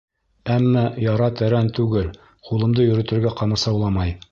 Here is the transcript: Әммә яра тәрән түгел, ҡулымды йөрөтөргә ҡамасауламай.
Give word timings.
Әммә 0.53 0.85
яра 1.03 1.27
тәрән 1.41 1.69
түгел, 1.81 2.09
ҡулымды 2.49 2.89
йөрөтөргә 2.89 3.37
ҡамасауламай. 3.43 4.19